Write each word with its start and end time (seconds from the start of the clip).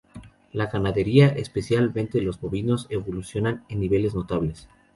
La 0.51 0.65
ganadería, 0.65 1.27
especialmente 1.27 2.21
los 2.23 2.39
bovinos, 2.41 2.87
evolucionan 2.89 3.63
en 3.69 3.81
niveles 3.81 4.15
notables. 4.15 4.67